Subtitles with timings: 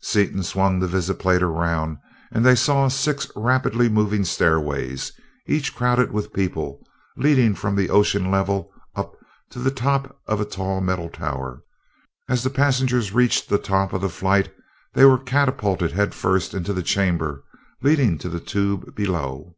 [0.00, 1.98] Seaton swung the visiplate around
[2.32, 5.12] and they saw six rapidly moving stairways,
[5.46, 6.84] each crowded with people,
[7.16, 9.14] leading from the ocean level up
[9.50, 11.62] to the top of a tall metal tower.
[12.28, 14.52] As the passengers reached the top of the flight
[14.94, 17.44] they were catapulted head first into the chamber
[17.80, 19.54] leading to the tube below.